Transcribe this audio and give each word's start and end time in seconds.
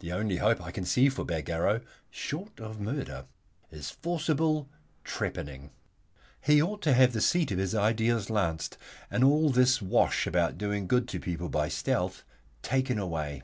The 0.00 0.12
only 0.12 0.36
hope 0.36 0.60
I 0.60 0.70
can 0.70 0.84
see 0.84 1.08
for 1.08 1.24
Bagarrow, 1.24 1.80
short 2.10 2.60
of 2.60 2.82
murder, 2.82 3.24
is 3.70 3.90
forcible 3.90 4.68
trepanning. 5.04 5.70
He 6.42 6.60
ought 6.60 6.82
to 6.82 6.92
have 6.92 7.14
the 7.14 7.22
seat 7.22 7.50
of 7.52 7.56
his 7.58 7.74
ideals 7.74 8.28
lanced, 8.28 8.76
and 9.10 9.24
all 9.24 9.48
this 9.48 9.80
wash 9.80 10.26
about 10.26 10.58
doing 10.58 10.86
good 10.86 11.08
to 11.08 11.18
people 11.18 11.48
by 11.48 11.68
stealth 11.70 12.24
taken 12.60 12.98
away. 12.98 13.42